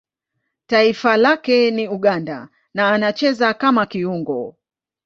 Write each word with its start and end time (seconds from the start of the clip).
Taifa 0.67 1.17
lake 1.17 1.71
ni 1.71 1.87
Uganda 1.89 2.49
na 2.73 2.89
anacheza 2.91 3.53
kama 3.53 3.85
kiungo. 3.85 4.55